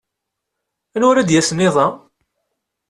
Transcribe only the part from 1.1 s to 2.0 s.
ara d-yasen iḍ-a?